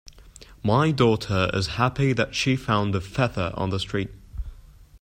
[0.63, 4.09] My daughter is happy that she found a feather on the street.